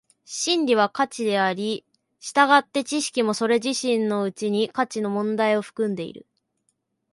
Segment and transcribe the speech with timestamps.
[0.25, 1.85] 真理は価値であり、
[2.19, 6.25] 従って知識もそれ自身のうちに価値の問題を含んでいる。